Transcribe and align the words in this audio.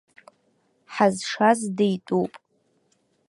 Ҳазшаз 0.93 1.59
дитәуп. 1.75 2.33